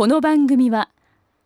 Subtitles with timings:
[0.00, 0.88] この番組は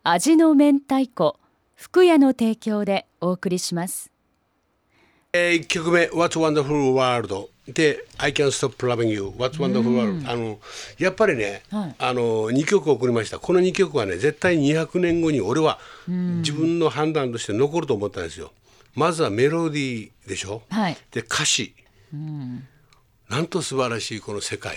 [0.04, 1.40] 味の明太子
[1.74, 4.12] 福屋の提供でお送りします。
[5.32, 10.60] えー、1曲目「What's Wonderful World」で「I Can't Stop Loving You」「What's Wonderful World」あの
[10.98, 11.94] やっぱりね、はい。
[11.98, 13.40] あの2曲送りました。
[13.40, 18.52] この2曲はね絶対200年後に俺は自分の判断として残ると思ったんですよ。
[18.94, 20.96] まずはメロディーでしょ、はい。
[21.10, 21.74] で歌詞、
[23.28, 24.76] なんと素晴らしいこの世界、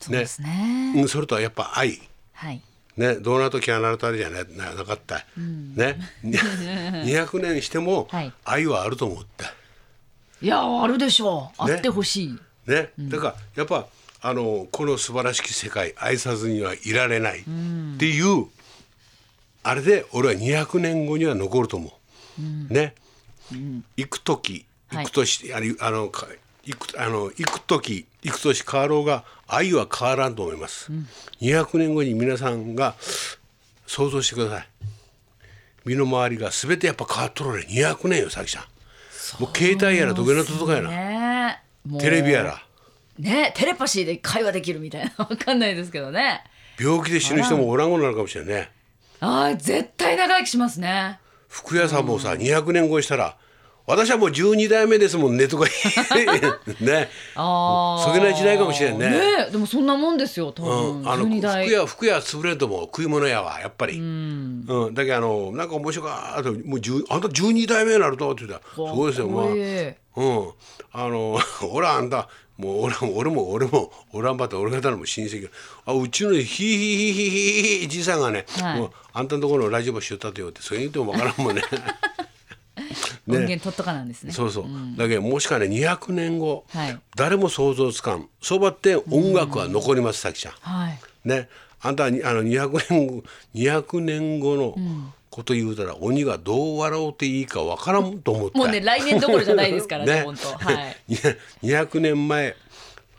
[0.00, 0.94] そうですね。
[0.96, 2.00] うん、それとはやっぱ愛。
[2.32, 2.62] はい
[2.96, 5.98] ね、どうな時はなるとあれじゃなななかった、ね。
[6.24, 8.32] 200年してもはい。
[8.44, 9.52] 愛はあると思った。
[10.40, 11.62] いやあるでしょう。
[11.62, 13.86] あねってほしい、ね、だからやっぱ
[14.22, 17.40] あのこの素晴らしき世界愛さずにはいられない。
[17.40, 17.42] っ
[17.98, 18.46] ていう、
[19.62, 21.92] あれで俺は200年後には残ると思
[22.38, 22.72] う。
[22.72, 22.94] ね、
[23.96, 25.04] 行く時はい。
[25.04, 26.26] 行く年、あれあのか
[26.66, 30.90] 行くあの行く時行く年変わろうが愛は変わらんと思います。
[31.40, 32.96] 200年後に皆さんが
[33.86, 34.68] 想像してください。
[35.84, 37.66] 身の回りが全てやっぱ変わっとるね。
[37.70, 38.64] 200年よさきちゃん。
[39.40, 41.62] もう携帯やらどげなととかやな、ね
[42.00, 42.62] テレビやら。
[43.18, 45.12] ねテレパシーで会話できるみたいな。
[45.24, 46.42] わかんないですけどね。
[46.80, 48.70] 病気で死ぬ人もおらんごになるかもしれないね。
[49.20, 51.20] あー絶対長生きしますね。
[51.48, 53.36] 福屋さんもさ、200年後にしたら
[53.86, 55.66] 私はもう12代目ですもんねとか。
[56.80, 57.08] ね。
[57.34, 59.10] そげな時代かもしれんね。
[59.10, 61.66] ねでもそんなもんですよ多分、うん、あの12代。
[61.66, 64.66] 福屋福屋潰れんとも食い物屋はやっぱり、うん。
[64.92, 66.50] だけどあのなんか面白かった。
[66.50, 69.44] もう10あんた12代目になるとって言ったらそうですよまあ。
[69.44, 70.50] うん、
[70.92, 71.38] あの
[71.70, 72.28] 俺はあんた。
[72.56, 75.48] もう俺も俺も俺も俺はんばって俺がたのも親戚。
[75.84, 78.80] あうちのひいひいひいひいじいさんがね、はい。
[78.80, 81.62] もうあんたのところのラジオもしよったってよってそれ言ってもわからんもんね
[83.28, 84.32] 音源取っとかなんですね。
[84.32, 84.64] そうそう、
[84.96, 86.98] だけどもしかね200年後、はい。
[87.16, 88.28] 誰も想像つかん。
[88.40, 90.54] そうばって音楽は残りますさきちゃん。
[90.60, 90.98] はい。
[91.24, 91.48] ね。
[91.80, 93.22] あんたはにあの200年後
[93.54, 94.74] 200年後の
[95.30, 98.58] こと言うたら、鬼がどう笑おうていいかわからんと思った。
[98.58, 100.22] もうね来年どころじゃないですからねね。
[100.22, 100.48] 本当。
[100.56, 100.96] はい。
[101.08, 101.16] に
[101.62, 102.56] 200年前。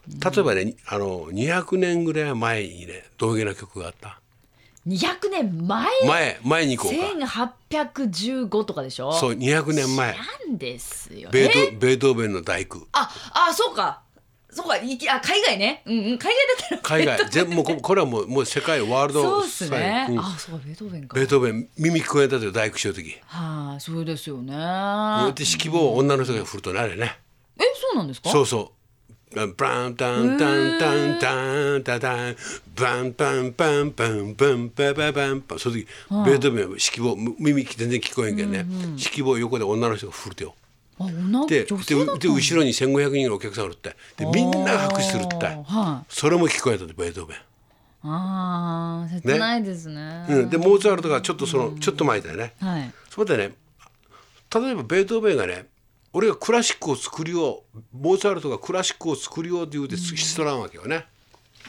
[0.07, 4.19] 例えばね、あの200年ぐらい前にね道芸な曲があった？
[4.87, 5.87] 200年前。
[6.07, 7.53] 前前に行こうか。
[7.69, 9.11] 1815とかでしょ？
[9.11, 10.15] そう200年前。
[10.15, 11.29] なんですよ。
[11.31, 12.87] ベーねトベートーベンの大工。
[12.93, 14.01] ああそうか。
[14.49, 15.83] そうかいきあ海外ね。
[15.85, 16.17] うんうん。
[16.17, 17.29] 海外だったら海外。
[17.29, 20.19] 全部もうここれはもうもう世界ワールドそうっすね、うん。
[20.19, 21.15] あそうかベートーベンか。
[21.15, 24.53] ベートーベン耳聞こえたと大工しようときはい、そうですよね。
[24.53, 27.19] で指揮棒を女の人が振るとなれね。
[27.59, 28.29] えそうなんですか？
[28.29, 28.76] そうそう
[29.37, 32.35] バンタンタンタンタンタンタタン
[32.75, 35.85] バンパンパンパンバンパパパンパンその時
[36.25, 38.65] ベートーベンは指揮棒む耳全然聞こえんけんね
[38.97, 40.55] 指揮棒横で女の人が振るてよ
[41.47, 47.37] でで後ろに1,500人のお客さんおるってでみんなが拍手するってはそれも聞こえたってベートーベン。
[48.03, 52.53] あー切ないですねうん、でモーツァルトがちょっとそのちょっと前だよね。
[52.59, 53.51] はいそこでね
[54.53, 55.65] 例えばベートーベンがね
[56.13, 61.05] 俺がクラシックを作りようモーツァルトがクラシックを作りようって言うてしとらんわけよね。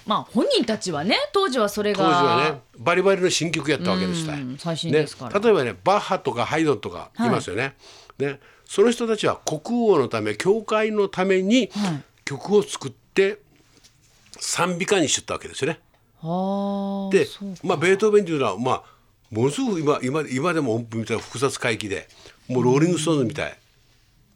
[0.06, 1.98] まあ本人たちはね当時はそれが。
[1.98, 4.26] 当時はねバリバリの新曲やったわけです
[4.58, 5.38] 最新ですから。
[5.38, 7.74] ね、例えばねバッハとかハイドンとかいますよね。
[8.18, 12.02] ねその人たちは国王のため教会のためにはい。
[12.24, 13.38] 曲を作って
[14.38, 15.80] 賛美歌にしとったわけですよね。
[16.20, 17.26] ああで
[17.62, 18.82] まあベートーベンっていうのはまあ
[19.30, 22.08] ものすごく今今今でも音符みたいな複雑怪奇で
[22.48, 23.58] もうローリング・ストーンズみたい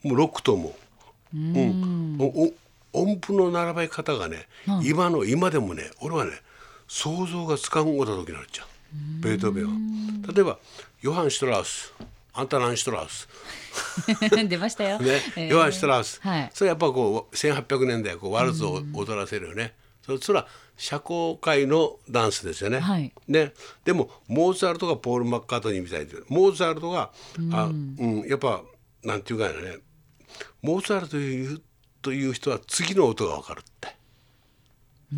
[0.02, 0.74] もうロックとも。
[1.34, 2.18] う、うん、
[2.92, 4.46] 音符の並べ方がね、
[4.82, 6.32] 今の今でもね俺はね
[6.86, 8.66] 想像がつかんごた時になっちゃう。
[9.22, 10.32] ベートーベンは。
[10.34, 10.58] 例えば
[11.00, 11.94] ヨハン・シュトラウス。
[12.34, 13.28] アンタナン・シュトラウス？
[14.48, 15.48] 出ましたよ、ね、えー。
[15.48, 16.50] ヨハン・シュトラウス、はい。
[16.54, 19.74] それやっぱこう1800年代こうワルツを踊らせるよね、
[20.04, 20.46] それそれは
[20.76, 22.80] 社交界のダンスですよね。
[22.80, 23.12] はい。
[23.28, 23.52] ね。
[23.84, 27.10] でもモーツァルトがポール・マッカートニーみたいでモーツァルトが、
[27.52, 28.62] あうん、やっぱ
[29.04, 29.78] なんていうかね
[30.62, 31.60] モーツァルトという
[32.02, 33.96] という人は次の音が分かるって。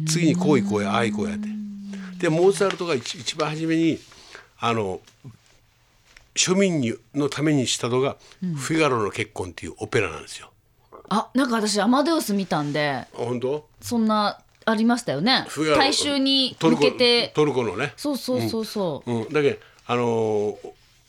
[0.09, 1.49] 次にこういこうやああいこうやって
[2.19, 4.01] でモーツァルトが一一番初めに
[4.59, 5.01] あの
[6.35, 8.17] 庶民にのためにしたのが
[8.57, 10.51] 「フィガロの結婚」っていうオペラなんですよ。
[11.09, 13.69] あなんか私アマデウス見たんであ本当？
[13.81, 15.47] そんなありましたよね。
[15.77, 17.29] 大衆に向けて。
[17.29, 17.93] トルコのね。
[17.97, 20.59] そうそうそうそう、うん、だけどあのー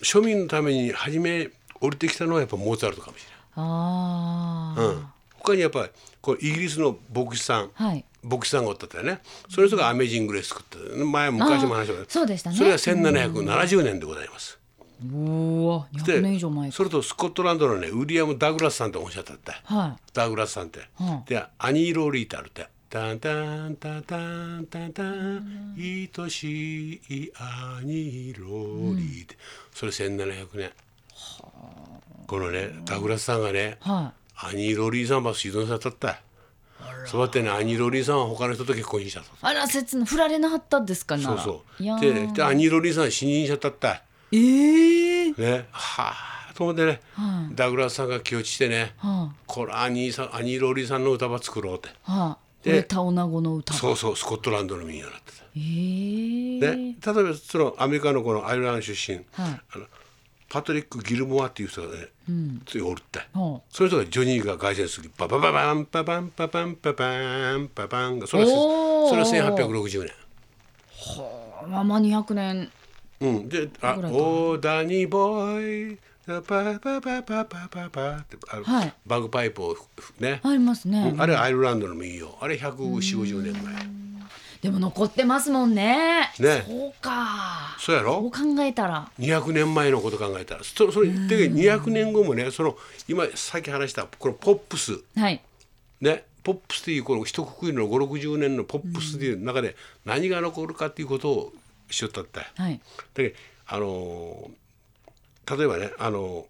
[0.01, 1.50] 庶民のために初め
[1.80, 3.35] 降りてきたのはやっぱモーツァルトかもしれない。
[3.57, 5.90] うん、他にやっぱり
[6.22, 8.04] こうイギリスの牧師さん、はい。
[8.24, 9.22] 牧師さんがおったってね。
[9.50, 10.78] その人が「アメージング・レース」作った。
[11.06, 12.06] 前昔も話したけど。
[12.10, 12.57] そうでしたね。
[12.57, 14.57] それが1770年でございます。
[15.04, 16.75] うわで200年以上前か。
[16.75, 19.34] それとスコットランドのねウィリアム・ダグラスさんっておっしゃった。
[19.34, 21.24] ってはダグラスさんって、うん。
[21.25, 22.68] でアニー・ローリータルって。
[22.88, 27.31] タンタンタンタンタンタン愛しい
[27.84, 29.36] 兄ロリって、
[29.74, 30.72] それ1700年
[32.27, 36.22] このねダグラスさんがねはアニーロリーさんば指導さったった。
[37.06, 39.30] そうやってねアニーロリーさんは他の人と結婚したとい。
[39.42, 41.24] あら切な振られなかったんですかな。
[41.24, 41.83] そうそう。
[42.01, 42.33] でー。
[42.33, 44.01] でアニーロリーさん死人しちゃったった
[44.31, 45.68] ええね。
[45.72, 46.13] は
[46.50, 47.01] あと思ってね、
[47.54, 51.89] ダグラスさんが気落ちしてね、はこれアニーさんアニーロリーさんの歌ば作ろうって。
[52.06, 52.38] あはあ。
[52.63, 53.80] ででタオナゴの歌が。
[53.80, 55.44] そうそうスコットランドの民謡になってた。
[55.44, 59.25] ええね、例えばそのアメリカのこのアイルランド出身、はい。
[59.74, 59.86] あの
[60.56, 68.50] パトリック・ギルモアっていう人がね、うん、ついおるって、その人がジョニーが凱旋する時ババババンパバンパバンパバンパバンがそれは
[69.10, 70.13] それは1860年。
[71.18, 72.72] はあまあ200年。
[73.19, 79.75] うん、で「あオーダニーボーイ」パパパパパパパってあの、はい、バグパイプを
[80.22, 84.05] ねありますね、うん、あれはアイルランドの民謡あれ150年前。
[84.65, 86.31] でも残ってますもんね。
[86.39, 87.75] ねそうか。
[87.77, 88.13] そうやろ？
[88.13, 89.12] そう考えたら。
[89.19, 92.75] 200年前のこと考えたらそそれで200年後もねその
[93.07, 95.39] 今さっき話したこのポップスはい。
[96.01, 101.53] ねポップスっていうこの一括りの560年のポップスっていう中で何が残るかっていうことを
[101.91, 102.39] しよったって。
[102.56, 102.81] はい。
[103.13, 103.35] で
[103.67, 106.45] あのー例えばねあのー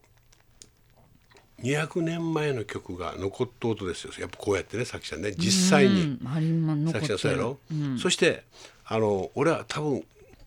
[1.66, 4.14] 200年前の曲が残っとうとですよ。
[4.20, 6.02] やっぱこうやってねさきちゃんね実際に。
[6.22, 7.02] うん、ありま残さってる。
[7.02, 7.60] きちゃんそうやろ、
[7.98, 8.44] そして
[8.86, 10.04] あの俺は多分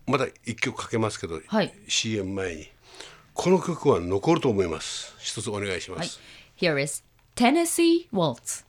[0.06, 1.74] まだ一曲かけますけど、はい。
[1.88, 2.68] CM 前に。
[3.34, 5.14] この曲は残ると思います。
[5.18, 6.08] 一つお願いしまはい。
[6.08, 6.20] す、。
[6.56, 7.04] Here is
[7.34, 8.64] Tennessee Waltz.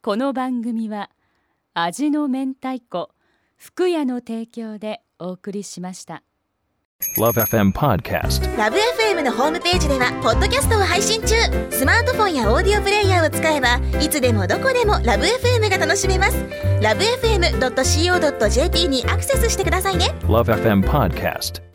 [0.00, 1.10] この番組は
[1.84, 3.10] 味の明太子
[3.56, 6.24] 福屋の提供でお送りしました。
[7.16, 8.56] Love FM Podcast.
[8.56, 11.36] ラブ f m のホームページではポッドキャストを配信中
[11.70, 16.44] スマートフォンやオーディオプレイヤーを使えばいつでもどこでもラブ f m が楽しめます
[16.82, 21.67] ラブ FM.co.jp にアクセスしてくださいね Love FM Podcast.